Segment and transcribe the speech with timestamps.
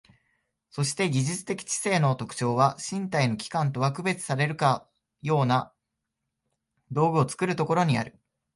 [0.71, 4.89] そして技術的知性の特徴は、身体の器官とは区別されるか
[5.21, 5.75] ような
[6.89, 8.17] 道具を作るところにある。